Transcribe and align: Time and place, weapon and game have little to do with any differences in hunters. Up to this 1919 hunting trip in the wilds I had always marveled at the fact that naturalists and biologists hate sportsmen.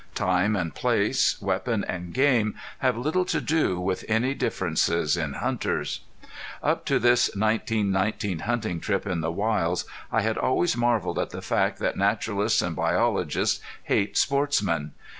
Time 0.15 0.55
and 0.55 0.73
place, 0.73 1.39
weapon 1.43 1.83
and 1.87 2.11
game 2.11 2.55
have 2.79 2.97
little 2.97 3.23
to 3.25 3.39
do 3.39 3.79
with 3.79 4.03
any 4.07 4.33
differences 4.33 5.15
in 5.15 5.33
hunters. 5.33 5.99
Up 6.63 6.85
to 6.85 6.97
this 6.97 7.29
1919 7.35 8.39
hunting 8.39 8.79
trip 8.79 9.05
in 9.05 9.21
the 9.21 9.31
wilds 9.31 9.85
I 10.11 10.21
had 10.23 10.39
always 10.39 10.75
marveled 10.75 11.19
at 11.19 11.29
the 11.29 11.43
fact 11.43 11.77
that 11.81 11.97
naturalists 11.97 12.63
and 12.63 12.75
biologists 12.75 13.61
hate 13.83 14.17
sportsmen. 14.17 14.93